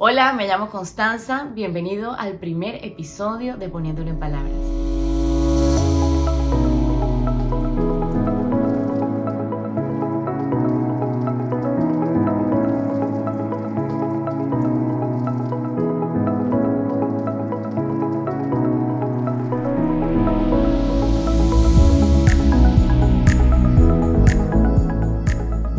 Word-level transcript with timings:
Hola, 0.00 0.32
me 0.32 0.46
llamo 0.46 0.70
Constanza, 0.70 1.50
bienvenido 1.52 2.12
al 2.12 2.34
primer 2.34 2.84
episodio 2.84 3.56
de 3.56 3.68
Poniéndolo 3.68 4.10
en 4.10 4.20
Palabras. 4.20 4.54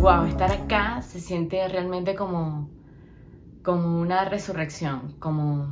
Wow, 0.01 0.25
estar 0.25 0.51
acá 0.51 1.01
se 1.03 1.21
siente 1.21 1.65
realmente 1.69 2.15
como 2.15 2.78
como 3.69 4.01
una 4.01 4.25
resurrección, 4.25 5.13
como, 5.19 5.67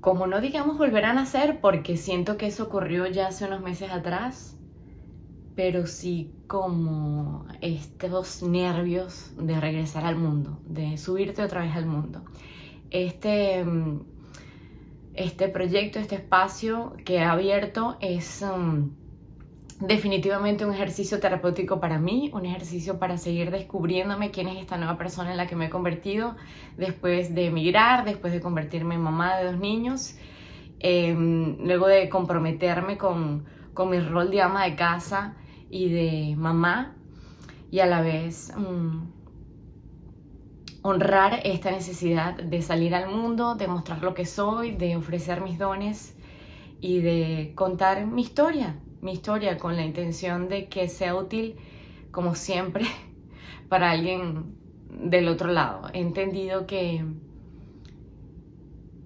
como 0.00 0.26
no 0.26 0.40
digamos 0.40 0.76
volver 0.76 1.04
a 1.04 1.12
nacer, 1.12 1.60
porque 1.60 1.96
siento 1.96 2.36
que 2.36 2.48
eso 2.48 2.64
ocurrió 2.64 3.06
ya 3.06 3.28
hace 3.28 3.44
unos 3.44 3.60
meses 3.60 3.92
atrás, 3.92 4.58
pero 5.54 5.86
sí 5.86 6.34
como 6.48 7.46
estos 7.60 8.42
nervios 8.42 9.30
de 9.38 9.60
regresar 9.60 10.04
al 10.04 10.16
mundo, 10.16 10.58
de 10.66 10.98
subirte 10.98 11.44
otra 11.44 11.60
vez 11.60 11.76
al 11.76 11.86
mundo. 11.86 12.24
Este, 12.90 13.64
este 15.14 15.48
proyecto, 15.48 16.00
este 16.00 16.16
espacio 16.16 16.96
que 17.04 17.20
ha 17.20 17.30
abierto 17.30 17.98
es... 18.00 18.42
Um, 18.42 19.05
definitivamente 19.80 20.64
un 20.64 20.72
ejercicio 20.72 21.20
terapéutico 21.20 21.80
para 21.80 21.98
mí, 21.98 22.30
un 22.32 22.46
ejercicio 22.46 22.98
para 22.98 23.18
seguir 23.18 23.50
descubriéndome 23.50 24.30
quién 24.30 24.48
es 24.48 24.58
esta 24.58 24.78
nueva 24.78 24.96
persona 24.96 25.30
en 25.30 25.36
la 25.36 25.46
que 25.46 25.56
me 25.56 25.66
he 25.66 25.70
convertido 25.70 26.36
después 26.76 27.34
de 27.34 27.46
emigrar, 27.46 28.04
después 28.04 28.32
de 28.32 28.40
convertirme 28.40 28.94
en 28.94 29.02
mamá 29.02 29.36
de 29.36 29.44
dos 29.44 29.58
niños, 29.58 30.16
em, 30.78 31.58
luego 31.58 31.86
de 31.88 32.08
comprometerme 32.08 32.96
con, 32.96 33.44
con, 33.74 33.90
mi 33.90 34.00
rol 34.00 34.30
de 34.30 34.40
ama 34.40 34.64
de 34.64 34.76
casa 34.76 35.34
y 35.70 35.90
de 35.90 36.36
mamá 36.36 36.94
y 37.70 37.80
a 37.80 37.86
la 37.86 38.00
vez 38.00 38.52
mm, 38.56 39.16
honrar 40.82 41.40
esta 41.44 41.70
necesidad 41.70 42.34
de 42.36 42.62
salir 42.62 42.94
al 42.94 43.10
mundo, 43.10 43.56
de 43.56 43.66
mostrar 43.66 44.02
lo 44.02 44.14
que 44.14 44.24
soy, 44.24 44.70
de 44.70 44.96
ofrecer 44.96 45.42
mis 45.42 45.58
dones 45.58 46.16
y 46.80 47.00
de 47.00 47.52
contar 47.54 48.06
mi 48.06 48.22
historia, 48.22 48.76
mi 49.00 49.12
historia 49.12 49.58
con 49.58 49.76
la 49.76 49.84
intención 49.84 50.48
de 50.48 50.68
que 50.68 50.88
sea 50.88 51.14
útil, 51.14 51.56
como 52.10 52.34
siempre, 52.34 52.84
para 53.68 53.90
alguien 53.90 54.56
del 54.90 55.28
otro 55.28 55.50
lado. 55.50 55.88
He 55.92 56.00
entendido 56.00 56.66
que, 56.66 57.04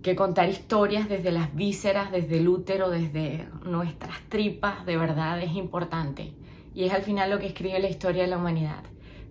que 0.02 0.16
contar 0.16 0.48
historias 0.48 1.08
desde 1.08 1.32
las 1.32 1.54
vísceras, 1.54 2.12
desde 2.12 2.38
el 2.38 2.48
útero, 2.48 2.90
desde 2.90 3.48
nuestras 3.64 4.20
tripas, 4.28 4.86
de 4.86 4.96
verdad 4.96 5.40
es 5.42 5.54
importante. 5.54 6.34
Y 6.74 6.84
es 6.84 6.92
al 6.92 7.02
final 7.02 7.30
lo 7.30 7.38
que 7.38 7.46
escribe 7.46 7.80
la 7.80 7.88
historia 7.88 8.22
de 8.22 8.28
la 8.28 8.38
humanidad. 8.38 8.84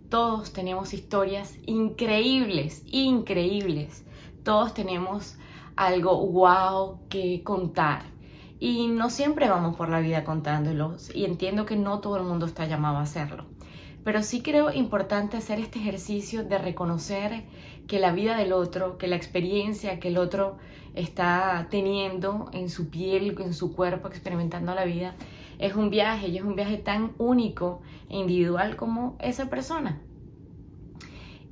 Todos 0.09 0.53
tenemos 0.53 0.93
historias 0.93 1.57
increíbles, 1.65 2.83
increíbles. 2.87 4.05
Todos 4.43 4.73
tenemos 4.73 5.37
algo 5.75 6.25
wow 6.27 7.07
que 7.09 7.43
contar 7.43 8.08
y 8.59 8.87
no 8.87 9.09
siempre 9.09 9.49
vamos 9.49 9.75
por 9.75 9.89
la 9.89 10.01
vida 10.01 10.23
contándolos 10.23 11.13
y 11.15 11.25
entiendo 11.25 11.65
que 11.65 11.77
no 11.77 11.99
todo 11.99 12.17
el 12.17 12.23
mundo 12.23 12.45
está 12.45 12.65
llamado 12.67 12.97
a 12.97 13.03
hacerlo. 13.03 13.45
Pero 14.03 14.21
sí 14.23 14.41
creo 14.41 14.71
importante 14.71 15.37
hacer 15.37 15.59
este 15.59 15.79
ejercicio 15.79 16.43
de 16.43 16.57
reconocer 16.57 17.45
que 17.87 17.99
la 17.99 18.11
vida 18.11 18.37
del 18.37 18.53
otro, 18.53 18.97
que 18.97 19.07
la 19.07 19.15
experiencia 19.15 19.99
que 19.99 20.09
el 20.09 20.17
otro 20.17 20.57
está 20.93 21.67
teniendo 21.69 22.49
en 22.53 22.69
su 22.69 22.89
piel, 22.89 23.35
en 23.39 23.53
su 23.53 23.75
cuerpo, 23.75 24.07
experimentando 24.07 24.73
la 24.73 24.85
vida, 24.85 25.15
es 25.57 25.75
un 25.75 25.89
viaje 25.89 26.27
y 26.29 26.37
es 26.37 26.43
un 26.43 26.55
viaje 26.55 26.77
tan 26.77 27.11
único 27.17 27.81
e 28.09 28.17
individual 28.17 28.75
como 28.75 29.17
esa 29.19 29.49
persona. 29.49 30.01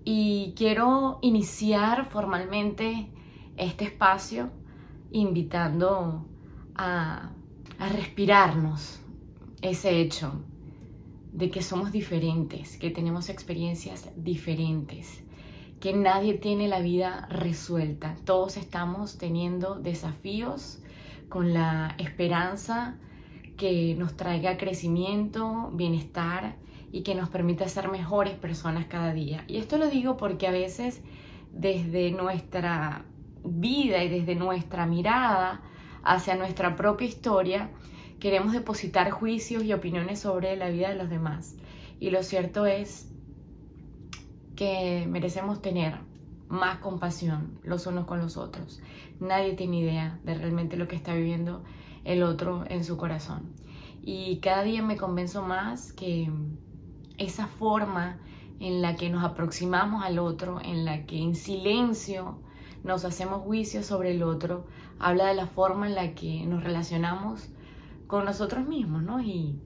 Y 0.03 0.53
quiero 0.55 1.19
iniciar 1.21 2.05
formalmente 2.05 3.11
este 3.57 3.85
espacio 3.85 4.49
invitando 5.11 6.25
a, 6.77 7.31
respirarnos 7.91 8.99
ese 9.61 10.01
hecho 10.01 10.41
de 11.31 11.51
que 11.51 11.61
somos 11.61 11.91
diferentes, 11.91 12.77
que 12.77 12.89
tenemos 12.89 13.29
experiencias 13.29 14.09
diferentes, 14.15 15.23
que 15.79 15.93
nadie 15.93 16.33
tiene 16.33 16.67
la 16.67 16.79
vida 16.79 17.27
resuelta. 17.29 18.15
Todos 18.25 18.57
estamos 18.57 19.19
teniendo 19.19 19.75
desafíos 19.75 20.79
con 21.29 21.53
la 21.53 21.93
esperanza 21.99 22.97
que 23.57 23.95
nos 23.95 24.17
traiga 24.17 24.57
crecimiento, 24.57 25.69
bienestar 25.73 26.55
y 26.91 27.03
que 27.03 27.13
nos 27.13 27.29
permita 27.29 27.67
ser 27.67 27.89
mejores 27.89 28.33
personas 28.33 28.87
cada 28.87 29.13
día. 29.13 29.43
Y 29.47 29.57
esto 29.57 29.77
lo 29.77 29.87
digo 29.87 30.17
porque 30.17 30.47
a 30.47 30.51
veces 30.51 31.03
desde 31.51 32.11
nuestra 32.11 33.05
vida 33.43 34.03
y 34.03 34.09
desde 34.09 34.35
nuestra 34.35 34.87
mirada 34.87 35.61
hacia 36.07 36.35
nuestra 36.35 36.75
propia 36.75 37.07
historia, 37.07 37.69
queremos 38.19 38.53
depositar 38.53 39.11
juicios 39.11 39.63
y 39.63 39.73
opiniones 39.73 40.19
sobre 40.19 40.55
la 40.55 40.69
vida 40.69 40.89
de 40.89 40.95
los 40.95 41.09
demás. 41.09 41.55
Y 41.99 42.09
lo 42.09 42.23
cierto 42.23 42.65
es 42.65 43.09
que 44.55 45.05
merecemos 45.07 45.61
tener 45.61 45.99
más 46.47 46.79
compasión 46.79 47.59
los 47.63 47.85
unos 47.87 48.05
con 48.05 48.19
los 48.19 48.37
otros. 48.37 48.81
Nadie 49.19 49.53
tiene 49.53 49.79
idea 49.79 50.19
de 50.23 50.35
realmente 50.35 50.77
lo 50.77 50.87
que 50.87 50.95
está 50.95 51.13
viviendo 51.13 51.63
el 52.05 52.23
otro 52.23 52.63
en 52.69 52.85
su 52.85 52.95
corazón. 52.95 53.53
Y 54.01 54.37
cada 54.37 54.63
día 54.63 54.81
me 54.81 54.95
convenzo 54.95 55.43
más 55.43 55.91
que 55.91 56.31
esa 57.17 57.47
forma 57.47 58.17
en 58.61 58.81
la 58.81 58.95
que 58.95 59.09
nos 59.09 59.25
aproximamos 59.25 60.05
al 60.05 60.19
otro, 60.19 60.61
en 60.61 60.85
la 60.85 61.05
que 61.05 61.21
en 61.21 61.35
silencio 61.35 62.39
nos 62.83 63.03
hacemos 63.03 63.41
juicios 63.41 63.85
sobre 63.85 64.11
el 64.11 64.23
otro, 64.23 64.65
habla 64.99 65.27
de 65.27 65.35
la 65.35 65.47
forma 65.47 65.87
en 65.87 65.95
la 65.95 66.13
que 66.13 66.45
nos 66.45 66.63
relacionamos 66.63 67.49
con 68.07 68.25
nosotros 68.25 68.67
mismos, 68.67 69.03
¿no? 69.03 69.21
Y, 69.21 69.59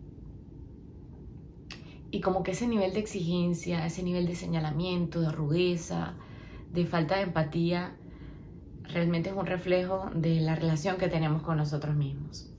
y 2.11 2.21
como 2.21 2.43
que 2.43 2.51
ese 2.51 2.67
nivel 2.67 2.93
de 2.93 2.99
exigencia, 2.99 3.85
ese 3.85 4.03
nivel 4.03 4.25
de 4.27 4.35
señalamiento, 4.35 5.21
de 5.21 5.31
rudeza, 5.31 6.15
de 6.73 6.85
falta 6.85 7.15
de 7.15 7.23
empatía, 7.23 7.95
realmente 8.83 9.29
es 9.29 9.35
un 9.35 9.45
reflejo 9.45 10.09
de 10.13 10.41
la 10.41 10.55
relación 10.55 10.97
que 10.97 11.07
tenemos 11.07 11.41
con 11.43 11.57
nosotros 11.57 11.95
mismos. 11.95 12.51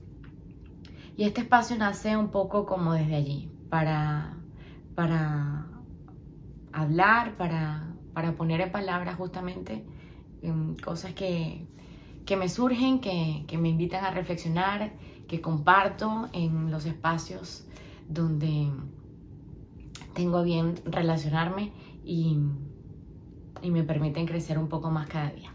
Y 1.15 1.25
este 1.25 1.41
espacio 1.41 1.77
nace 1.77 2.17
un 2.17 2.29
poco 2.29 2.65
como 2.65 2.93
desde 2.93 3.15
allí, 3.15 3.51
para, 3.69 4.37
para 4.95 5.67
hablar, 6.71 7.37
para, 7.37 7.93
para 8.13 8.35
poner 8.35 8.61
en 8.61 8.71
palabras 8.71 9.15
justamente 9.15 9.85
cosas 10.83 11.13
que, 11.13 11.67
me 12.37 12.49
surgen, 12.49 12.99
que, 12.99 13.45
me 13.57 13.69
invitan 13.69 14.05
a 14.05 14.11
reflexionar, 14.11 14.93
que 15.27 15.41
comparto 15.41 16.29
en 16.33 16.71
los 16.71 16.85
espacios 16.85 17.65
donde 18.07 18.69
tengo 20.13 20.43
bien 20.43 20.75
relacionarme 20.85 21.71
y, 22.03 22.37
y 23.61 23.71
me 23.71 23.83
permiten 23.83 24.25
crecer 24.25 24.57
un 24.57 24.67
poco 24.67 24.89
más 24.91 25.07
cada 25.07 25.31
día. 25.31 25.52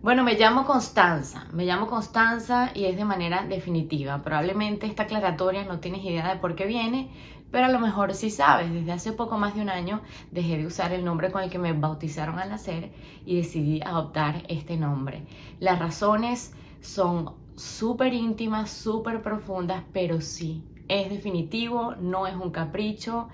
Bueno, 0.00 0.22
me 0.22 0.38
llamo 0.38 0.64
Constanza, 0.64 1.48
me 1.52 1.64
llamo 1.64 1.88
Constanza 1.88 2.70
y 2.72 2.84
es 2.84 2.96
de 2.96 3.04
manera 3.04 3.42
definitiva. 3.42 4.22
Probablemente 4.22 4.86
esta 4.86 5.02
aclaratoria 5.02 5.64
no 5.64 5.80
tienes 5.80 6.04
idea 6.04 6.32
de 6.32 6.38
por 6.38 6.54
qué 6.54 6.66
viene, 6.66 7.10
pero 7.50 7.66
a 7.66 7.68
lo 7.68 7.80
mejor 7.80 8.14
sí 8.14 8.30
sabes, 8.30 8.72
desde 8.72 8.92
hace 8.92 9.12
poco 9.12 9.38
más 9.38 9.56
de 9.56 9.60
un 9.62 9.70
año 9.70 10.00
dejé 10.30 10.56
de 10.56 10.66
usar 10.66 10.92
el 10.92 11.04
nombre 11.04 11.32
con 11.32 11.42
el 11.42 11.50
que 11.50 11.58
me 11.58 11.72
bautizaron 11.72 12.38
al 12.38 12.48
nacer 12.48 12.92
y 13.26 13.38
decidí 13.38 13.80
adoptar 13.80 14.44
este 14.48 14.76
nombre. 14.76 15.26
Las 15.58 15.80
razones 15.80 16.54
son 16.80 17.34
súper 17.56 18.14
íntimas, 18.14 18.70
súper 18.70 19.20
profundas, 19.20 19.82
pero 19.92 20.20
sí, 20.20 20.62
es 20.86 21.10
definitivo, 21.10 21.96
no 21.96 22.28
es 22.28 22.36
un 22.36 22.52
capricho. 22.52 23.30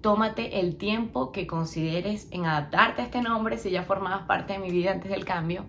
Tómate 0.00 0.60
el 0.60 0.76
tiempo 0.76 1.32
que 1.32 1.48
consideres 1.48 2.28
en 2.30 2.46
adaptarte 2.46 3.02
a 3.02 3.04
este 3.06 3.20
nombre 3.20 3.58
si 3.58 3.70
ya 3.70 3.82
formabas 3.82 4.26
parte 4.26 4.52
de 4.52 4.58
mi 4.60 4.70
vida 4.70 4.92
antes 4.92 5.10
del 5.10 5.24
cambio, 5.24 5.64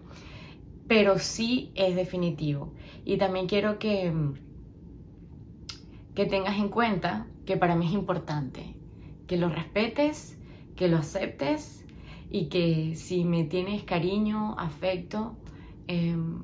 pero 0.88 1.20
sí 1.20 1.72
es 1.76 1.96
definitivo. 1.96 2.74
Y 3.04 3.18
también 3.18 3.48
quiero 3.48 3.80
que, 3.80 4.14
que 6.14 6.26
tengas 6.26 6.58
en 6.58 6.70
cuenta 6.70 7.28
que 7.46 7.58
para 7.58 7.76
mí 7.76 7.88
es 7.88 7.94
importante, 7.94 8.76
que 9.28 9.38
lo 9.38 9.50
respetes, 9.50 10.40
que 10.76 10.88
lo 10.88 10.98
aceptes 10.98 11.86
y 12.30 12.48
que 12.48 12.96
si 12.96 13.24
me 13.24 13.44
tienes 13.44 13.84
cariño, 13.84 14.56
afecto, 14.58 15.38
em, 15.88 16.42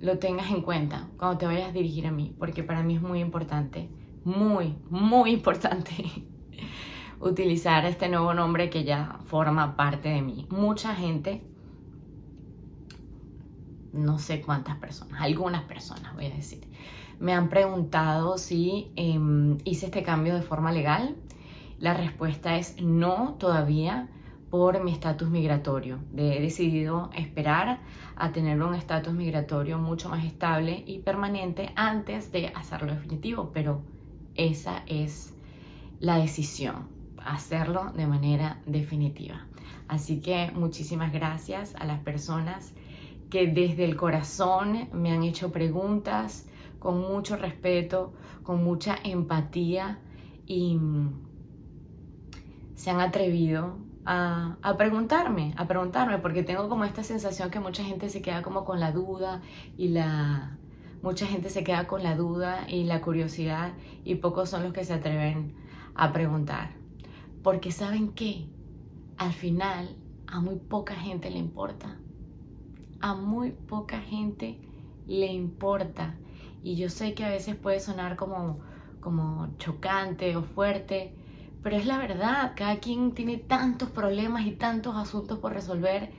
lo 0.00 0.18
tengas 0.18 0.50
en 0.50 0.60
cuenta 0.60 1.08
cuando 1.16 1.38
te 1.38 1.46
vayas 1.46 1.70
a 1.70 1.72
dirigir 1.72 2.06
a 2.06 2.12
mí, 2.12 2.34
porque 2.38 2.62
para 2.62 2.82
mí 2.82 2.96
es 2.96 3.02
muy 3.02 3.20
importante, 3.20 3.88
muy, 4.24 4.76
muy 4.90 5.30
importante 5.30 5.92
utilizar 7.20 7.86
este 7.86 8.08
nuevo 8.08 8.34
nombre 8.34 8.68
que 8.68 8.84
ya 8.84 9.18
forma 9.24 9.76
parte 9.76 10.10
de 10.10 10.22
mí. 10.22 10.46
Mucha 10.50 10.94
gente, 10.94 11.42
no 13.94 14.18
sé 14.18 14.40
cuántas 14.40 14.76
personas, 14.76 15.22
algunas 15.22 15.62
personas 15.62 16.14
voy 16.14 16.26
a 16.26 16.34
decir, 16.34 16.68
me 17.20 17.32
han 17.32 17.48
preguntado 17.48 18.38
si 18.38 18.92
em, 18.96 19.58
hice 19.64 19.86
este 19.86 20.02
cambio 20.02 20.34
de 20.34 20.42
forma 20.42 20.72
legal. 20.72 21.16
La 21.78 21.94
respuesta 21.94 22.56
es 22.56 22.80
no 22.82 23.36
todavía 23.38 24.08
por 24.50 24.82
mi 24.82 24.92
estatus 24.92 25.28
migratorio. 25.30 25.98
He 26.16 26.40
decidido 26.40 27.10
esperar 27.14 27.80
a 28.16 28.32
tener 28.32 28.62
un 28.62 28.74
estatus 28.74 29.12
migratorio 29.12 29.78
mucho 29.78 30.08
más 30.08 30.24
estable 30.24 30.84
y 30.86 31.00
permanente 31.00 31.72
antes 31.76 32.30
de 32.30 32.48
hacerlo 32.48 32.92
definitivo, 32.92 33.50
pero 33.52 33.82
esa 34.34 34.82
es 34.86 35.34
la 36.00 36.18
decisión, 36.18 36.88
hacerlo 37.24 37.92
de 37.96 38.06
manera 38.06 38.60
definitiva. 38.66 39.46
Así 39.88 40.20
que 40.20 40.50
muchísimas 40.54 41.12
gracias 41.12 41.74
a 41.76 41.84
las 41.84 42.00
personas 42.00 42.74
que 43.34 43.48
desde 43.48 43.84
el 43.84 43.96
corazón 43.96 44.88
me 44.92 45.10
han 45.10 45.24
hecho 45.24 45.50
preguntas 45.50 46.46
con 46.78 47.00
mucho 47.00 47.34
respeto, 47.36 48.12
con 48.44 48.62
mucha 48.62 48.96
empatía 49.02 49.98
y 50.46 50.78
se 52.76 52.90
han 52.90 53.00
atrevido 53.00 53.78
a, 54.04 54.56
a, 54.62 54.76
preguntarme, 54.76 55.52
a 55.56 55.66
preguntarme, 55.66 56.18
porque 56.18 56.44
tengo 56.44 56.68
como 56.68 56.84
esta 56.84 57.02
sensación 57.02 57.50
que 57.50 57.58
mucha 57.58 57.82
gente 57.82 58.08
se 58.08 58.22
queda 58.22 58.40
como 58.42 58.64
con 58.64 58.78
la 58.78 58.92
duda 58.92 59.42
y 59.76 59.88
la... 59.88 60.56
Mucha 61.02 61.26
gente 61.26 61.50
se 61.50 61.64
queda 61.64 61.88
con 61.88 62.04
la 62.04 62.14
duda 62.14 62.66
y 62.68 62.84
la 62.84 63.00
curiosidad 63.00 63.72
y 64.04 64.14
pocos 64.14 64.48
son 64.48 64.62
los 64.62 64.72
que 64.72 64.84
se 64.84 64.92
atreven 64.94 65.56
a 65.96 66.12
preguntar. 66.12 66.70
Porque 67.42 67.72
saben 67.72 68.12
que 68.12 68.46
al 69.16 69.32
final 69.32 69.96
a 70.28 70.38
muy 70.38 70.54
poca 70.54 70.94
gente 70.94 71.30
le 71.30 71.38
importa. 71.38 71.98
A 73.04 73.14
muy 73.14 73.50
poca 73.50 74.00
gente 74.00 74.58
le 75.06 75.26
importa. 75.26 76.14
Y 76.62 76.76
yo 76.76 76.88
sé 76.88 77.12
que 77.12 77.24
a 77.24 77.28
veces 77.28 77.54
puede 77.54 77.80
sonar 77.80 78.16
como, 78.16 78.60
como 79.00 79.56
chocante 79.58 80.36
o 80.36 80.42
fuerte, 80.42 81.14
pero 81.62 81.76
es 81.76 81.84
la 81.84 81.98
verdad, 81.98 82.52
cada 82.56 82.78
quien 82.78 83.12
tiene 83.12 83.36
tantos 83.36 83.90
problemas 83.90 84.46
y 84.46 84.52
tantos 84.52 84.96
asuntos 84.96 85.38
por 85.38 85.52
resolver 85.52 86.12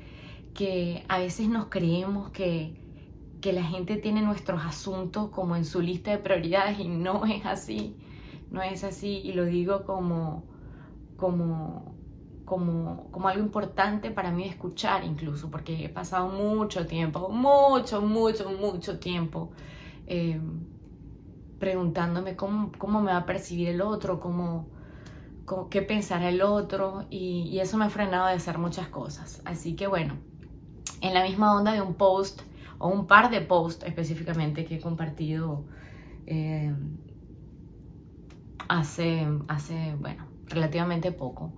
que 0.53 1.03
a 1.07 1.17
veces 1.17 1.49
nos 1.49 1.67
creemos 1.69 2.29
que, 2.29 2.79
que 3.41 3.51
la 3.53 3.63
gente 3.63 3.97
tiene 3.97 4.21
nuestros 4.21 4.63
asuntos 4.63 5.29
como 5.29 5.55
en 5.55 5.65
su 5.65 5.81
lista 5.81 6.11
de 6.11 6.19
prioridades 6.19 6.79
y 6.79 6.87
no 6.87 7.25
es 7.25 7.45
así 7.45 7.95
no 8.51 8.61
es 8.61 8.83
así 8.83 9.21
y 9.23 9.33
lo 9.33 9.45
digo 9.45 9.83
como, 9.85 10.43
como, 11.17 11.94
como, 12.45 13.09
como 13.11 13.27
algo 13.27 13.43
importante 13.43 14.11
para 14.11 14.31
mí 14.31 14.47
escuchar 14.47 15.03
incluso, 15.03 15.49
porque 15.49 15.83
he 15.83 15.89
pasado 15.89 16.29
mucho 16.29 16.85
tiempo, 16.85 17.29
mucho, 17.29 18.01
mucho, 18.01 18.51
mucho 18.51 18.99
tiempo 18.99 19.51
eh, 20.05 20.39
preguntándome 21.59 22.35
cómo, 22.35 22.71
cómo, 22.77 23.01
me 23.01 23.11
va 23.11 23.17
a 23.17 23.25
percibir 23.25 23.69
el 23.69 23.81
otro, 23.81 24.19
cómo, 24.19 24.67
qué 25.71 25.81
pensará 25.81 26.29
el 26.29 26.41
otro 26.43 27.05
y, 27.09 27.57
eso 27.59 27.77
me 27.77 27.85
ha 27.85 27.89
frenado 27.89 28.27
de 28.27 28.33
hacer 28.33 28.59
muchas 28.59 28.87
cosas. 28.89 29.41
Así 29.45 29.75
que 29.75 29.87
bueno, 29.87 30.15
en 31.01 31.13
la 31.15 31.23
misma 31.23 31.55
onda 31.55 31.71
de 31.71 31.81
un 31.81 31.95
post 31.95 32.41
o 32.77 32.89
un 32.89 33.07
par 33.07 33.31
de 33.31 33.41
posts 33.41 33.85
específicamente 33.85 34.65
que 34.65 34.75
he 34.75 34.81
compartido 34.81 35.65
eh, 36.27 36.73
hace, 38.67 39.27
hace, 39.47 39.95
bueno, 39.99 40.27
relativamente 40.47 41.11
poco, 41.11 41.53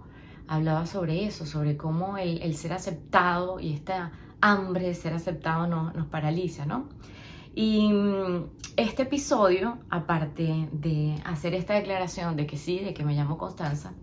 hablaba 0.48 0.86
sobre 0.86 1.26
eso, 1.26 1.46
sobre 1.46 1.78
cómo 1.78 2.18
el, 2.18 2.56
ser 2.56 2.74
aceptado 2.74 3.60
y 3.60 3.74
esta 3.74 4.12
hambre 4.42 4.88
de 4.88 4.94
ser 4.94 5.14
aceptado 5.14 5.68
nos 5.68 6.08
paraliza, 6.08 6.66
¿no? 6.66 6.90
Y 7.60 7.92
mm, 7.92 8.52
este 8.76 9.04
episodio, 9.04 9.80
aparte 9.90 10.70
de 10.72 11.20
hacer 11.26 11.56
esta 11.56 11.74
declaración 11.74 12.36
de 12.36 12.46
que 12.46 12.56
sí, 12.56 12.80
de 12.80 12.94
que 12.94 13.04
me 13.04 13.16
llamo 13.16 13.40
Constanza, 13.40 13.94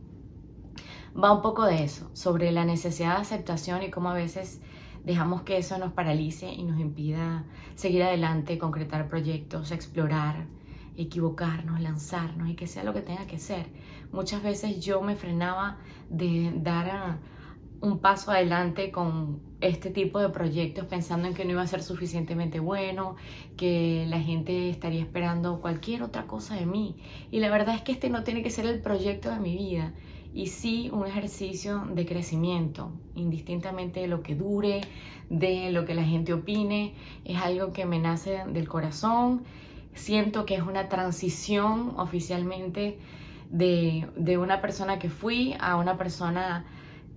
va 1.17 1.33
un 1.33 1.41
poco 1.41 1.65
de 1.65 1.85
eso, 1.85 2.11
sobre 2.15 2.51
la 2.51 2.65
necesidad 2.65 3.15
de 3.15 3.23
aceptación 3.23 3.85
y 3.85 3.91
cómo 3.91 4.11
a 4.11 4.15
veces 4.15 4.61
dejamos 5.05 5.43
que 5.43 5.59
eso 5.59 5.79
nos 5.79 5.93
paralice 5.93 6.53
y 6.53 6.65
nos 6.65 6.81
impida 6.81 7.45
seguir 7.77 8.03
adelante, 8.03 8.59
concretar 8.59 9.09
proyectos, 9.09 9.71
explorar, 9.71 10.47
equivocarnos, 10.97 11.81
lanzarnos 11.81 12.49
y 12.49 12.55
que 12.55 12.67
sea 12.67 12.85
lo 12.85 12.95
que 12.95 13.03
tenga 13.03 13.27
que 13.27 13.39
ser. 13.39 13.67
Muchas 14.13 14.43
veces 14.43 14.81
yo 14.81 15.01
me 15.03 15.17
frenaba 15.17 15.79
de 16.09 16.53
dar 16.57 17.19
un 17.81 17.99
paso 17.99 18.31
adelante 18.31 18.91
con 18.91 19.41
este 19.61 19.91
tipo 19.91 20.19
de 20.19 20.31
proyectos 20.31 20.87
pensando 20.87 21.29
en 21.29 21.35
que 21.35 21.45
no 21.45 21.53
iba 21.53 21.63
a 21.63 21.67
ser 21.67 21.83
suficientemente 21.83 22.61
bueno, 22.61 23.17
que 23.57 24.07
la 24.09 24.21
gente 24.21 24.71
estaría 24.71 25.01
esperando 25.01 25.61
cualquier 25.61 26.03
otra 26.03 26.27
cosa 26.27 26.55
de 26.55 26.67
mí. 26.67 26.97
Y 27.31 27.41
la 27.41 27.51
verdad 27.51 27.75
es 27.75 27.83
que 27.83 27.93
este 27.93 28.09
no 28.09 28.25
tiene 28.25 28.43
que 28.43 28.51
ser 28.51 28.67
el 28.67 28.81
proyecto 28.81 29.31
de 29.31 29.41
mi 29.41 29.57
vida 29.57 29.93
y 30.33 30.49
sí 30.49 30.91
un 30.93 31.07
ejercicio 31.07 31.85
de 31.93 32.07
crecimiento, 32.07 32.91
indistintamente 33.15 34.01
de 34.01 34.09
lo 34.09 34.23
que 34.23 34.35
dure, 34.35 34.81
de 35.31 35.71
lo 35.71 35.85
que 35.85 35.95
la 35.95 36.05
gente 36.05 36.33
opine, 36.33 36.95
es 37.25 37.37
algo 37.37 37.73
que 37.73 37.87
me 37.87 37.99
nace 37.99 38.45
del 38.49 38.69
corazón 38.69 39.45
siento 39.95 40.45
que 40.45 40.57
es 40.57 40.63
una 40.63 40.89
transición 40.89 41.95
oficialmente 41.97 42.99
de, 43.51 44.39
una 44.39 44.61
persona 44.61 44.99
que 44.99 45.09
fui 45.09 45.55
a 45.59 45.77
una 45.77 45.97
persona 45.97 46.67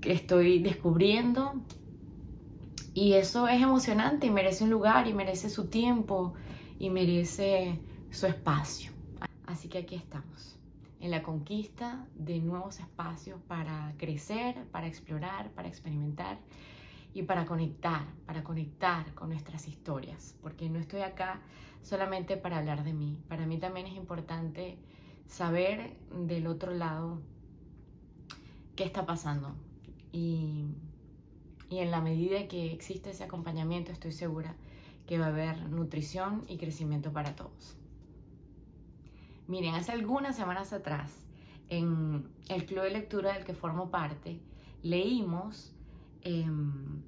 que 0.02 0.14
estoy 0.14 0.60
descubriendo. 0.60 1.54
Y 2.94 3.14
eso 3.14 3.48
es 3.48 3.62
emocionante 3.62 4.28
y 4.28 4.32
merece 4.32 4.64
un 4.64 4.72
lugar 4.72 5.08
y 5.08 5.14
merece 5.14 5.50
su 5.50 5.68
tiempo 5.68 6.34
y 6.80 6.90
merece 6.90 7.80
su 8.10 8.26
espacio. 8.26 8.92
Así 9.46 9.70
que 9.70 9.80
aquí 9.80 9.96
estamos, 9.96 10.58
en 11.00 11.12
la 11.12 11.22
conquista 11.22 12.06
de 12.16 12.40
nuevos 12.40 12.80
espacios 12.80 13.40
para 13.48 13.94
crecer, 13.98 14.56
para 14.72 14.88
explorar, 14.88 15.52
para 15.52 15.68
experimentar 15.68 16.40
y 17.18 17.24
para 17.24 17.48
conectar, 17.48 18.06
para 18.28 18.44
conectar 18.44 19.12
con 19.16 19.30
nuestras 19.30 19.68
historias, 19.68 20.36
porque 20.40 20.70
no 20.70 20.78
estoy 20.78 21.02
acá 21.02 21.42
solamente 21.82 22.38
para 22.38 22.60
hablar 22.60 22.84
de 22.84 22.94
mí. 22.94 23.18
Para 23.28 23.48
mí 23.48 23.58
también 23.58 23.88
es 23.88 23.96
importante 23.96 24.78
saber 25.26 25.98
del 26.28 26.46
otro 26.46 26.76
lado 26.76 27.20
qué 28.76 28.84
está 28.84 29.08
pasando. 29.08 29.56
Y, 30.12 30.68
y 31.72 31.80
en 31.80 31.90
la 31.90 32.02
medida 32.02 32.48
que 32.48 32.72
existe 32.72 33.10
ese 33.10 33.24
acompañamiento, 33.24 33.92
estoy 33.92 34.12
segura 34.12 34.56
que 35.08 35.18
va 35.18 35.26
a 35.26 35.30
haber 35.30 35.58
nutrición 35.72 36.44
y 36.48 36.58
crecimiento 36.58 37.14
para 37.14 37.36
todos. 37.36 37.78
Miren, 39.48 39.74
hace 39.74 39.92
algunas 39.92 40.36
semanas 40.36 40.72
atrás, 40.72 41.26
en 41.70 42.30
el 42.48 42.68
club 42.68 42.84
de 42.84 42.92
lectura 42.92 43.34
del 43.34 43.44
que 43.44 43.56
formo 43.56 43.90
parte, 43.90 44.40
leímos 44.84 45.74
em, 46.22 47.02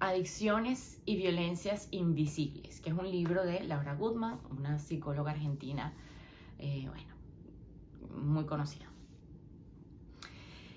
Adicciones 0.00 0.98
y 1.04 1.16
Violencias 1.16 1.88
Invisibles, 1.90 2.80
que 2.80 2.88
es 2.88 2.96
un 2.96 3.10
libro 3.10 3.44
de 3.44 3.62
Laura 3.64 3.94
Goodman, 3.94 4.40
una 4.50 4.78
psicóloga 4.78 5.32
argentina, 5.32 5.92
eh, 6.58 6.88
bueno, 6.88 7.14
muy 8.16 8.46
conocida. 8.46 8.86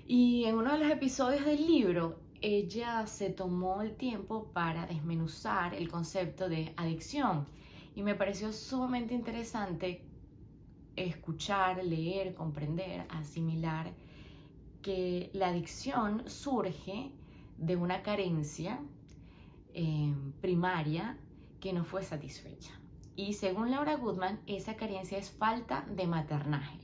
Y 0.06 0.44
en 0.44 0.56
uno 0.56 0.74
de 0.74 0.80
los 0.80 0.92
episodios 0.92 1.46
del 1.46 1.66
libro, 1.66 2.20
ella 2.42 3.08
se 3.08 3.30
tomó 3.30 3.82
el 3.82 3.96
tiempo 3.96 4.52
para 4.52 4.86
desmenuzar 4.86 5.74
el 5.74 5.90
concepto 5.90 6.50
de 6.50 6.74
adicción 6.76 7.48
y 7.96 8.04
me 8.04 8.16
pareció 8.16 8.52
sumamente 8.52 9.14
interesante 9.14 10.04
escuchar, 10.98 11.84
leer, 11.84 12.34
comprender, 12.36 13.06
asimilar 13.10 13.94
que 14.84 15.32
la 15.34 15.48
adicción 15.48 16.30
surge 16.30 17.12
de 17.58 17.76
una 17.76 18.04
carencia 18.04 18.80
Em, 19.76 20.34
primaria 20.34 21.18
que 21.60 21.74
no 21.74 21.84
fue 21.84 22.04
satisfecha. 22.04 22.80
Y 23.16 23.34
según 23.34 23.72
Laura 23.72 23.96
Goodman, 23.96 24.40
esa 24.46 24.76
carencia 24.76 25.18
es 25.18 25.32
falta 25.32 25.84
de 25.90 26.06
maternaje. 26.06 26.78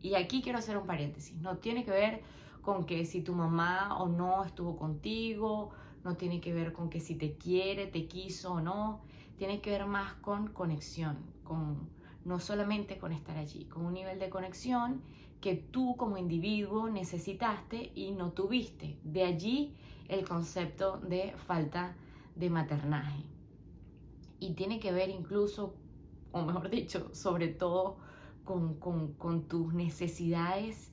Y 0.00 0.14
aquí 0.14 0.40
quiero 0.40 0.58
hacer 0.58 0.78
un 0.78 0.86
paréntesis. 0.86 1.36
No 1.36 1.58
tiene 1.58 1.84
que 1.84 1.90
ver 1.90 2.22
con 2.62 2.86
que 2.86 3.04
si 3.04 3.20
tu 3.20 3.34
mamá 3.34 3.98
o 3.98 4.08
no 4.08 4.44
estuvo 4.44 4.76
contigo, 4.76 5.70
no 6.04 6.16
tiene 6.16 6.40
que 6.40 6.54
ver 6.54 6.72
con 6.72 6.88
que 6.88 7.00
si 7.00 7.16
te 7.16 7.36
quiere, 7.36 7.86
te 7.86 8.06
quiso 8.06 8.54
o 8.54 8.60
no. 8.62 9.02
Tiene 9.36 9.60
que 9.60 9.70
ver 9.70 9.84
más 9.84 10.14
con 10.14 10.48
conexión, 10.54 11.18
con 11.44 11.90
no 12.24 12.38
solamente 12.38 12.98
con 12.98 13.12
estar 13.12 13.36
allí, 13.36 13.64
con 13.66 13.84
un 13.84 13.94
nivel 13.94 14.18
de 14.18 14.30
conexión 14.30 15.02
que 15.40 15.56
tú 15.56 15.96
como 15.96 16.16
individuo 16.16 16.88
necesitaste 16.88 17.90
y 17.94 18.12
no 18.12 18.30
tuviste. 18.30 18.96
De 19.02 19.24
allí 19.24 19.74
el 20.08 20.26
concepto 20.26 20.98
de 20.98 21.34
falta 21.46 21.96
de 22.36 22.50
maternaje. 22.50 23.24
Y 24.38 24.54
tiene 24.54 24.80
que 24.80 24.92
ver 24.92 25.10
incluso, 25.10 25.74
o 26.32 26.42
mejor 26.42 26.70
dicho, 26.70 27.14
sobre 27.14 27.48
todo 27.48 27.98
con, 28.44 29.46
tus 29.48 29.72
necesidades 29.72 30.92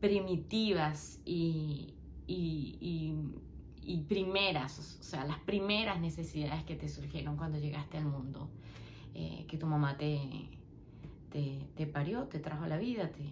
primitivas 0.00 1.20
y, 1.24 1.94
y, 2.26 3.14
primeras, 4.08 4.98
o 5.00 5.02
sea, 5.02 5.24
las 5.24 5.38
primeras 5.40 6.00
necesidades 6.00 6.64
que 6.64 6.76
te 6.76 6.88
surgieron 6.88 7.36
cuando 7.36 7.58
llegaste 7.58 7.98
al 7.98 8.06
mundo, 8.06 8.48
eh, 9.14 9.46
que 9.48 9.56
tu 9.56 9.66
mamá 9.66 9.96
te, 9.96 10.48
te, 11.30 11.86
parió, 11.86 12.24
te 12.24 12.38
trajo 12.38 12.64
a 12.64 12.68
la 12.68 12.78
vida, 12.78 13.10
te, 13.10 13.22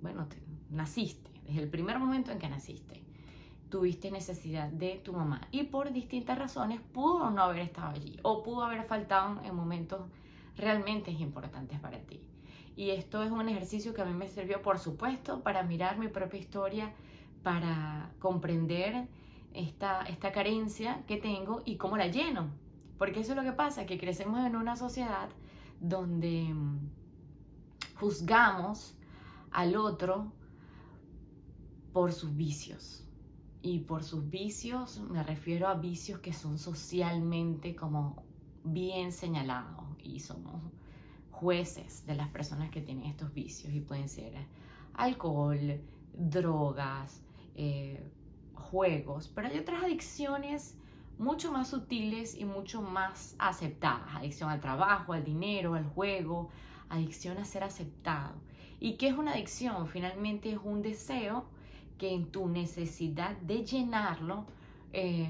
bueno, 0.00 0.26
te, 0.26 0.36
naciste, 0.70 1.30
desde 1.46 1.62
el 1.62 1.68
primer 1.68 1.98
momento 1.98 2.30
en 2.30 2.38
que 2.38 2.48
naciste 2.48 3.02
tuviste 3.68 4.10
necesidad 4.10 4.68
de 4.68 5.00
tu 5.04 5.12
mamá 5.12 5.42
y 5.50 5.64
por 5.64 5.92
distintas 5.92 6.38
razones 6.38 6.80
pudo 6.80 7.30
no 7.30 7.42
haber 7.42 7.60
estado 7.60 7.88
allí 7.88 8.18
o 8.22 8.42
pudo 8.42 8.64
haber 8.64 8.84
faltado 8.84 9.42
en 9.44 9.54
momentos 9.54 10.00
realmente 10.56 11.10
importantes 11.10 11.78
para 11.78 11.98
ti. 11.98 12.20
Y 12.76 12.90
esto 12.90 13.22
es 13.22 13.30
un 13.30 13.48
ejercicio 13.48 13.92
que 13.92 14.02
a 14.02 14.04
mí 14.04 14.14
me 14.14 14.28
sirvió, 14.28 14.62
por 14.62 14.78
supuesto, 14.78 15.42
para 15.42 15.62
mirar 15.64 15.98
mi 15.98 16.08
propia 16.08 16.38
historia, 16.38 16.92
para 17.42 18.10
comprender 18.20 19.08
esta, 19.52 20.02
esta 20.02 20.30
carencia 20.30 21.02
que 21.06 21.16
tengo 21.16 21.62
y 21.64 21.76
cómo 21.76 21.96
la 21.96 22.06
lleno. 22.06 22.50
Porque 22.98 23.20
eso 23.20 23.32
es 23.32 23.36
lo 23.36 23.44
que 23.44 23.52
pasa, 23.52 23.86
que 23.86 23.98
crecemos 23.98 24.44
en 24.44 24.56
una 24.56 24.76
sociedad 24.76 25.28
donde 25.80 26.52
mm, 26.52 26.90
juzgamos 27.94 28.96
al 29.50 29.76
otro 29.76 30.32
por 31.92 32.12
sus 32.12 32.36
vicios. 32.36 33.04
Y 33.62 33.80
por 33.80 34.04
sus 34.04 34.28
vicios 34.28 35.00
me 35.00 35.22
refiero 35.22 35.68
a 35.68 35.74
vicios 35.74 36.20
que 36.20 36.32
son 36.32 36.58
socialmente 36.58 37.74
como 37.74 38.22
bien 38.64 39.12
señalados 39.12 39.84
y 40.02 40.20
somos 40.20 40.62
jueces 41.30 42.04
de 42.06 42.14
las 42.14 42.28
personas 42.28 42.70
que 42.70 42.80
tienen 42.80 43.06
estos 43.06 43.32
vicios 43.32 43.72
y 43.72 43.80
pueden 43.80 44.08
ser 44.08 44.34
alcohol, 44.94 45.80
drogas, 46.12 47.22
eh, 47.54 48.02
juegos, 48.54 49.28
pero 49.28 49.48
hay 49.48 49.58
otras 49.58 49.84
adicciones 49.84 50.76
mucho 51.18 51.52
más 51.52 51.68
sutiles 51.68 52.36
y 52.36 52.44
mucho 52.44 52.80
más 52.80 53.34
aceptadas. 53.38 54.14
Adicción 54.14 54.50
al 54.50 54.60
trabajo, 54.60 55.12
al 55.12 55.24
dinero, 55.24 55.74
al 55.74 55.84
juego, 55.84 56.50
adicción 56.88 57.38
a 57.38 57.44
ser 57.44 57.64
aceptado. 57.64 58.34
¿Y 58.80 58.92
qué 58.94 59.08
es 59.08 59.18
una 59.18 59.32
adicción? 59.32 59.88
Finalmente 59.88 60.52
es 60.52 60.58
un 60.62 60.82
deseo 60.82 61.44
que 61.98 62.14
en 62.14 62.26
tu 62.26 62.48
necesidad 62.48 63.36
de 63.38 63.64
llenarlo, 63.64 64.46
eh, 64.92 65.28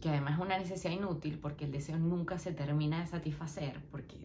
que 0.00 0.08
además 0.08 0.34
es 0.34 0.40
una 0.40 0.58
necesidad 0.58 0.92
inútil 0.92 1.38
porque 1.38 1.64
el 1.64 1.70
deseo 1.70 1.96
nunca 1.98 2.38
se 2.38 2.52
termina 2.52 3.00
de 3.00 3.06
satisfacer, 3.06 3.80
porque 3.92 4.16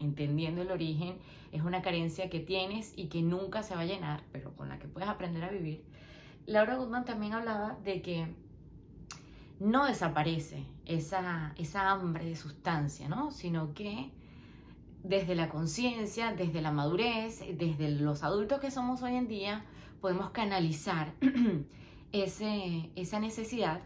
entendiendo 0.00 0.62
el 0.62 0.70
origen 0.70 1.18
es 1.52 1.62
una 1.62 1.82
carencia 1.82 2.30
que 2.30 2.40
tienes 2.40 2.94
y 2.96 3.08
que 3.08 3.20
nunca 3.20 3.62
se 3.62 3.74
va 3.74 3.82
a 3.82 3.84
llenar, 3.84 4.22
pero 4.32 4.56
con 4.56 4.68
la 4.70 4.78
que 4.78 4.88
puedes 4.88 5.08
aprender 5.08 5.44
a 5.44 5.50
vivir. 5.50 5.84
Laura 6.46 6.76
Goodman 6.76 7.04
también 7.04 7.34
hablaba 7.34 7.76
de 7.84 8.00
que 8.00 8.26
no 9.60 9.86
desaparece 9.86 10.64
esa, 10.84 11.52
esa 11.56 11.90
hambre 11.90 12.24
de 12.24 12.36
sustancia, 12.36 13.08
¿no? 13.08 13.30
sino 13.30 13.74
que 13.74 14.10
desde 15.02 15.34
la 15.34 15.48
conciencia, 15.48 16.32
desde 16.32 16.60
la 16.60 16.70
madurez, 16.70 17.40
desde 17.56 17.90
los 17.90 18.22
adultos 18.22 18.60
que 18.60 18.70
somos 18.70 19.02
hoy 19.02 19.14
en 19.14 19.28
día, 19.28 19.64
podemos 20.00 20.30
canalizar 20.30 21.12
ese, 22.12 22.90
esa 22.94 23.20
necesidad 23.20 23.80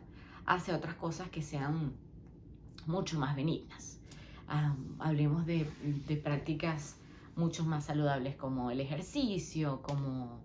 hacia 0.46 0.76
otras 0.76 0.94
cosas 0.94 1.28
que 1.30 1.42
sean 1.42 1.92
mucho 2.86 3.18
más 3.18 3.36
benignas. 3.36 3.98
hablemos 4.98 5.46
de, 5.46 5.66
prácticas 6.22 6.96
mucho 7.36 7.64
más 7.64 7.84
saludables 7.86 8.36
como 8.36 8.70
el 8.70 8.80
ejercicio, 8.80 9.80
como 9.80 10.40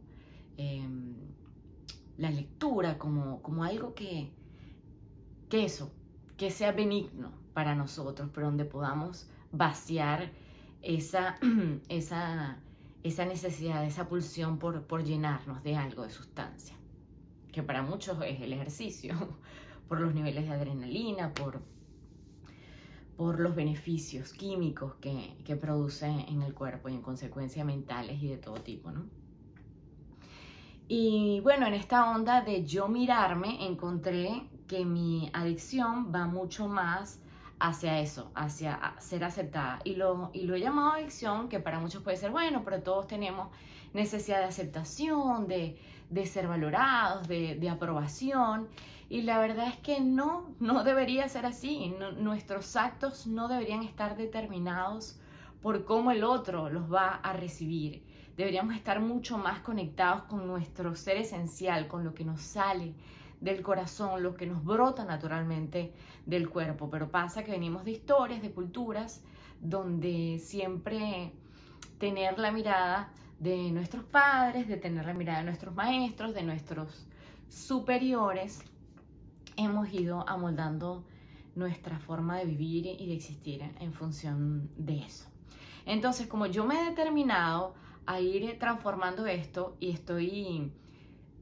em, 0.56 1.16
la 2.18 2.32
lectura, 2.32 2.98
como, 2.98 3.42
como 3.42 3.64
algo 3.64 3.94
que, 3.94 4.32
que 5.50 5.66
eso, 5.66 5.92
que 6.38 6.52
sea 6.52 6.72
benigno 6.72 7.32
para 7.54 7.76
nosotros, 7.76 8.30
pero 8.34 8.48
donde 8.48 8.66
podamos 8.66 9.30
vaciar 9.52 10.32
esa, 10.82 11.38
esa 11.90 12.60
esa 13.08 13.26
necesidad, 13.26 13.86
esa 13.86 14.08
pulsión 14.08 14.60
por, 14.60 14.84
por 14.84 15.04
llenarnos 15.04 15.64
de 15.64 15.76
algo 15.76 16.04
de 16.04 16.10
sustancia, 16.10 16.76
que 17.52 17.64
para 17.64 17.82
muchos 17.82 18.18
es 18.26 18.42
el 18.42 18.54
ejercicio, 18.54 19.16
por 19.88 20.02
los 20.02 20.14
niveles 20.14 20.48
de 20.48 20.54
adrenalina, 20.54 21.34
por, 21.34 21.62
por 23.16 23.40
los 23.40 23.56
beneficios 23.56 24.34
químicos 24.34 24.96
que, 24.96 25.38
que 25.46 25.56
produce 25.56 26.06
en 26.06 26.42
el 26.42 26.54
cuerpo 26.54 26.90
y 26.90 26.96
en 26.96 27.02
consecuencia 27.02 27.64
mentales 27.64 28.22
y 28.22 28.28
de 28.28 28.38
todo 28.38 28.56
tipo, 28.56 28.92
¿no? 28.92 29.06
Y 30.90 31.42
bueno, 31.42 31.68
en 31.68 31.74
esta 31.74 32.12
onda 32.12 32.42
de 32.42 32.66
yo 32.66 32.88
mirarme, 32.88 33.66
encontré 33.68 34.50
que 34.68 34.86
mi 34.86 35.30
adicción 35.34 36.12
va 36.14 36.26
mucho 36.26 36.68
más 36.68 37.20
hacia 37.60 38.00
eso, 38.00 38.32
hacia 38.36 38.94
ser 39.00 39.24
aceptada. 39.24 39.80
Y 39.84 39.96
lo, 39.96 40.30
y 40.34 40.44
lo 40.44 40.56
he 40.56 40.60
llamado 40.60 40.94
adicción, 40.94 41.50
que 41.50 41.60
para 41.60 41.80
muchos 41.80 42.04
puede 42.04 42.18
ser 42.18 42.32
bueno, 42.32 42.62
pero 42.64 42.82
todos 42.82 43.08
tenemos 43.08 43.50
necesidad 43.94 44.40
de 44.40 44.46
aceptación, 44.46 45.48
de, 45.48 45.78
ser 46.26 46.48
valorados, 46.48 47.28
de, 47.28 47.70
aprobación. 47.70 48.68
Y 49.10 49.22
la 49.22 49.40
verdad 49.40 49.70
es 49.70 49.78
que 49.78 50.02
no, 50.02 50.50
no 50.60 50.84
debería 50.84 51.28
ser 51.30 51.46
así. 51.46 51.96
nuestros 52.18 52.76
actos 52.76 53.26
no 53.26 53.48
deberían 53.48 53.84
estar 53.84 54.18
determinados 54.18 55.20
por 55.62 55.86
cómo 55.86 56.12
el 56.12 56.24
otro 56.24 56.70
los 56.70 56.92
va 56.92 57.16
a 57.16 57.34
recibir. 57.34 58.04
Deberíamos 58.36 58.76
estar 58.76 59.00
mucho 59.00 59.38
más 59.40 59.62
conectados 59.62 60.24
con 60.24 60.46
nuestro 60.46 60.94
ser 60.96 61.18
esencial, 61.18 61.88
con 61.88 62.04
lo 62.04 62.14
que 62.14 62.24
nos 62.24 62.42
sale 62.42 62.94
del 63.40 63.62
corazón, 63.62 64.24
lo 64.24 64.36
que 64.36 64.48
nos 64.48 64.64
brota 64.64 65.06
naturalmente 65.06 65.94
del 66.26 66.50
cuerpo. 66.50 66.90
Pero 66.90 67.10
pasa 67.10 67.44
que 67.44 67.52
venimos 67.52 67.86
de 67.86 67.92
historias, 67.92 68.42
de 68.42 68.52
culturas, 68.52 69.24
donde 69.62 70.40
siempre 70.40 71.34
tener 72.00 72.38
la 72.40 72.52
mirada 72.52 73.12
de 73.40 73.72
nuestros 73.72 74.04
padres, 74.06 74.68
de 74.68 74.78
tener 74.78 75.06
la 75.06 75.14
mirada 75.14 75.40
de 75.40 75.46
nuestros 75.46 75.76
maestros, 75.76 76.34
de 76.34 76.44
nuestros 76.44 77.08
superiores, 77.50 78.64
hemos 79.56 79.92
ido 79.92 80.28
amoldando 80.28 81.06
nuestra 81.56 82.00
forma 82.00 82.38
de 82.38 82.46
vivir 82.46 82.86
y 82.86 83.08
de 83.08 83.14
existir 83.14 83.64
en 83.80 83.94
función 83.94 84.70
de 84.78 85.00
eso. 85.00 85.26
Entonces, 85.86 86.28
como 86.28 86.46
yo 86.46 86.66
me 86.66 86.80
he 86.80 86.90
determinado 86.90 87.74
a 88.06 88.20
ir 88.20 88.58
transformando 88.60 89.26
esto 89.26 89.76
y 89.80 89.92
estoy 89.92 90.72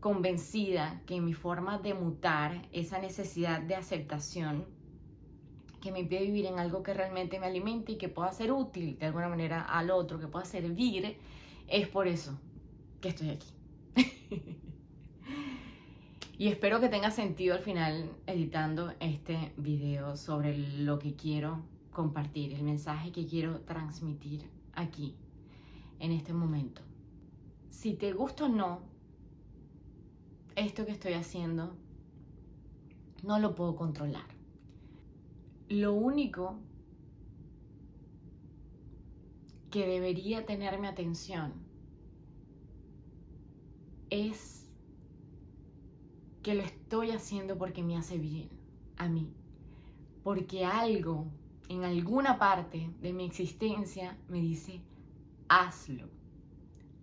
convencida 0.06 1.02
que 1.08 1.20
mi 1.20 1.34
forma 1.34 1.80
de 1.80 1.96
mutar 1.96 2.68
esa 2.72 3.00
necesidad 3.00 3.60
de 3.60 3.74
aceptación 3.74 4.64
que 5.82 5.92
me 5.92 6.02
impide 6.02 6.22
vivir 6.22 6.46
en 6.46 6.60
algo 6.60 6.84
que 6.84 6.94
realmente 6.94 7.40
me 7.40 7.48
alimente 7.48 7.94
y 7.94 7.98
que 7.98 8.08
pueda 8.08 8.32
ser 8.32 8.52
útil 8.52 9.00
de 9.00 9.08
alguna 9.08 9.30
manera 9.30 9.64
al 9.64 9.90
otro, 9.90 10.20
que 10.20 10.28
pueda 10.28 10.46
servir, 10.46 11.18
es 11.68 11.88
por 11.88 12.08
eso 12.08 12.40
que 13.02 13.08
estoy 13.08 13.30
aquí. 13.32 13.48
y 16.38 16.50
espero 16.50 16.80
que 16.80 16.90
tenga 16.90 17.10
sentido 17.10 17.56
al 17.56 17.62
final 17.62 18.12
editando 18.28 18.94
este 19.00 19.54
video 19.58 20.18
sobre 20.18 20.56
lo 20.56 21.00
que 21.00 21.16
quiero 21.16 21.64
compartir, 21.92 22.54
el 22.54 22.62
mensaje 22.62 23.12
que 23.12 23.26
quiero 23.26 23.62
transmitir 23.62 24.48
aquí, 24.76 25.16
en 25.98 26.12
este 26.12 26.32
momento. 26.32 26.84
Si 27.72 27.96
te 27.96 28.14
gusta 28.14 28.46
o 28.46 28.50
no, 28.50 28.95
esto 30.56 30.86
que 30.86 30.92
estoy 30.92 31.14
haciendo 31.14 31.76
no 33.24 33.40
lo 33.40 33.56
puedo 33.56 33.76
controlar. 33.76 34.28
Lo 35.68 35.94
único 35.94 36.60
que 39.72 39.88
debería 39.88 40.46
tener 40.46 40.80
mi 40.80 40.88
atención 40.88 41.54
es 44.10 44.70
que 46.44 46.54
lo 46.54 46.62
estoy 46.62 47.12
haciendo 47.12 47.58
porque 47.58 47.84
me 47.84 47.98
hace 47.98 48.18
bien 48.18 48.50
a 48.98 49.10
mí. 49.10 49.34
Porque 50.24 50.64
algo 50.64 51.28
en 51.68 51.84
alguna 51.84 52.38
parte 52.38 52.90
de 53.02 53.12
mi 53.12 53.26
existencia 53.26 54.18
me 54.30 54.40
dice, 54.40 54.82
hazlo, 55.50 56.08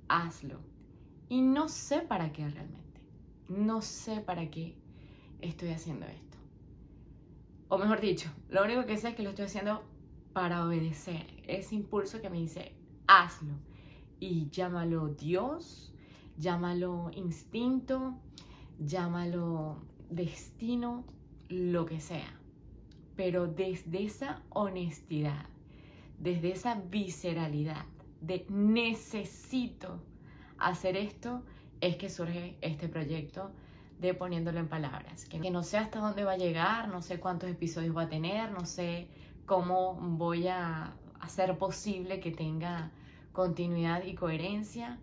hazlo. 0.09 0.61
Y 1.29 1.43
no 1.43 1.69
sé 1.69 2.01
para 2.01 2.33
qué 2.33 2.49
realmente 2.49 2.82
no 3.49 3.83
sé 3.83 4.21
para 4.21 4.51
qué 4.51 4.77
estoy 5.41 5.71
haciendo 5.71 6.07
esto. 6.07 6.39
O 7.69 7.79
mejor 7.79 8.01
dicho, 8.01 8.31
lo 8.49 8.65
único 8.65 8.85
que 8.85 8.97
sé 8.97 9.11
es 9.11 9.15
que 9.15 9.23
lo 9.23 9.31
estoy 9.31 9.47
haciendo 9.47 9.83
para 10.33 10.65
obedecer 10.67 11.27
ese 11.47 11.75
impulso 11.75 12.21
que 12.21 12.31
me 12.31 12.39
dice, 12.39 12.75
hazlo. 13.07 13.55
Y 14.21 14.49
llámalo 14.51 15.09
Dios, 15.09 15.93
llámalo 16.39 17.11
instinto, 17.15 18.15
llámalo 18.79 19.79
destino, 20.11 21.05
lo 21.49 21.87
que 21.87 22.01
sea. 22.01 22.39
Pero 23.17 23.47
desde 23.47 24.05
esa 24.05 24.43
honestidad, 24.51 25.47
desde 26.19 26.53
esa 26.53 26.75
visceralidad 26.75 27.85
de 28.21 28.47
necesito 28.49 30.01
hacer 30.59 30.97
esto, 30.97 31.43
es 31.83 31.97
que 31.97 32.09
surge 32.09 32.57
este 32.63 32.89
proyecto 32.89 33.51
de 34.01 34.15
poniéndolo 34.15 34.61
en 34.61 34.69
palabras. 34.69 35.27
Que 35.27 35.51
no 35.51 35.63
sé 35.63 35.77
hasta 35.77 35.99
dónde 35.99 36.25
va 36.25 36.33
a 36.33 36.37
llegar, 36.37 36.89
no 36.89 37.03
sé 37.03 37.21
cuántos 37.21 37.51
episodios 37.51 37.95
va 37.95 38.03
a 38.03 38.09
tener, 38.09 38.53
no 38.53 38.65
sé 38.65 39.09
cómo 39.45 39.95
voy 39.95 40.47
a 40.47 40.95
hacer 41.21 41.59
posible 41.59 42.21
que 42.21 42.31
tenga 42.31 42.91
continuidad 43.33 44.05
y 44.05 44.15
coherencia, 44.15 44.99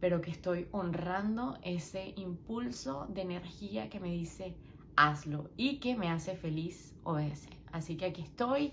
pero 0.00 0.20
que 0.22 0.30
estoy 0.30 0.66
honrando 0.72 1.58
ese 1.62 2.14
impulso 2.16 3.06
de 3.10 3.22
energía 3.22 3.90
que 3.90 4.00
me 4.00 4.10
dice 4.10 4.56
hazlo 4.96 5.50
y 5.56 5.78
que 5.80 5.96
me 5.96 6.08
hace 6.08 6.34
feliz 6.34 6.94
obedecer. 7.04 7.56
Así 7.72 7.96
que 7.96 8.06
aquí 8.06 8.22
estoy. 8.22 8.72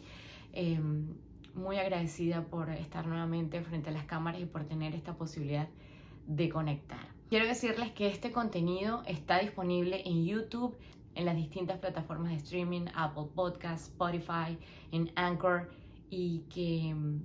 Em, 0.54 1.14
muy 1.56 1.78
agradecida 1.78 2.46
por 2.46 2.70
estar 2.70 3.06
nuevamente 3.06 3.62
frente 3.62 3.90
a 3.90 3.92
las 3.92 4.06
cámaras 4.06 4.40
y 4.40 4.46
por 4.46 4.64
tener 4.64 4.96
esta 4.96 5.16
posibilidad 5.16 5.68
de 6.26 6.48
conectar. 6.48 7.09
Quiero 7.30 7.46
decirles 7.46 7.92
que 7.92 8.08
este 8.08 8.32
contenido 8.32 9.04
está 9.06 9.38
disponible 9.38 10.02
en 10.04 10.26
YouTube, 10.26 10.76
en 11.14 11.26
las 11.26 11.36
distintas 11.36 11.78
plataformas 11.78 12.32
de 12.32 12.38
streaming, 12.38 12.88
Apple 12.96 13.28
Podcasts, 13.36 13.90
Spotify, 13.90 14.58
en 14.92 15.12
Anchor 15.14 15.70
y 16.10 16.40
que 16.50 16.92
mm, 16.92 17.22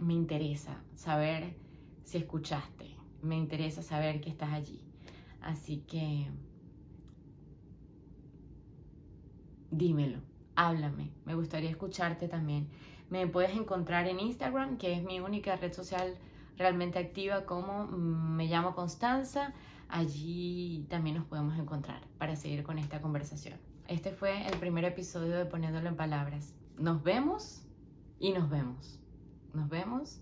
me 0.00 0.14
interesa 0.14 0.82
saber 0.96 1.54
si 2.02 2.18
escuchaste, 2.18 2.96
me 3.22 3.36
interesa 3.36 3.82
saber 3.82 4.20
que 4.20 4.30
estás 4.30 4.52
allí. 4.52 4.80
Así 5.40 5.84
que 5.86 6.26
dímelo, 9.70 10.18
háblame, 10.56 11.12
me 11.24 11.36
gustaría 11.36 11.70
escucharte 11.70 12.26
también. 12.26 12.68
Me 13.10 13.28
puedes 13.28 13.56
encontrar 13.56 14.08
en 14.08 14.18
Instagram, 14.18 14.76
que 14.76 14.92
es 14.94 15.04
mi 15.04 15.20
única 15.20 15.54
red 15.54 15.72
social 15.72 16.16
realmente 16.56 16.98
activa, 16.98 17.44
como 17.44 17.84
mm, 17.84 18.36
me 18.36 18.46
llamo 18.46 18.74
Constanza. 18.74 19.52
Allí 19.88 20.86
también 20.90 21.16
nos 21.16 21.26
podemos 21.26 21.58
encontrar 21.58 22.02
para 22.18 22.36
seguir 22.36 22.62
con 22.62 22.78
esta 22.78 23.00
conversación. 23.00 23.58
Este 23.88 24.10
fue 24.10 24.46
el 24.46 24.58
primer 24.58 24.84
episodio 24.84 25.36
de 25.36 25.46
Poniéndolo 25.46 25.88
en 25.88 25.96
Palabras. 25.96 26.54
Nos 26.78 27.02
vemos 27.02 27.62
y 28.18 28.32
nos 28.32 28.50
vemos. 28.50 28.98
Nos 29.54 29.68
vemos 29.68 30.20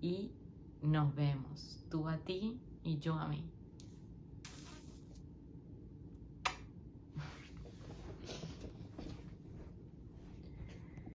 y 0.00 0.32
nos 0.82 1.14
vemos. 1.14 1.82
Tú 1.90 2.08
a 2.08 2.18
ti 2.18 2.60
y 2.82 2.98
yo 2.98 3.14
a 3.14 3.28
mí. 3.28 3.51